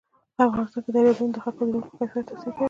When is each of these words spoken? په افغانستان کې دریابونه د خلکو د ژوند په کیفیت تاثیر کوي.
په 0.35 0.41
افغانستان 0.49 0.81
کې 0.85 0.91
دریابونه 0.95 1.31
د 1.33 1.37
خلکو 1.43 1.61
د 1.65 1.69
ژوند 1.71 1.85
په 1.89 1.93
کیفیت 1.99 2.25
تاثیر 2.29 2.51
کوي. 2.53 2.59